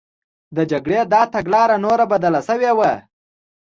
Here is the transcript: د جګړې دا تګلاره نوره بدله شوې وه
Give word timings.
د 0.55 0.57
جګړې 0.71 0.99
دا 1.13 1.21
تګلاره 1.35 1.75
نوره 1.85 2.05
بدله 2.11 2.41
شوې 2.47 2.71
وه 2.77 2.93